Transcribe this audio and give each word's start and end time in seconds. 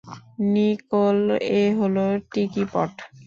Nicole, 0.53 1.17
এ 1.53 1.63
হলো 1.79 2.05
টিকি 2.31 2.63
পট। 2.73 2.91